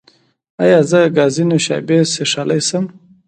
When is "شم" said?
2.67-2.85